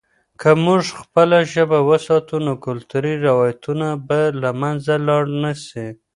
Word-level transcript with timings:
که 0.41 0.49
موږ 0.65 0.83
خپله 1.01 1.37
ژبه 1.53 1.79
وساتو، 1.89 2.35
نو 2.45 2.53
کلتوري 2.65 3.13
روایتونه 3.27 3.87
به 4.07 4.19
له 4.41 4.49
منځه 4.61 4.93
لاړ 5.07 5.23
نه 5.43 5.51
سي. 5.65 5.85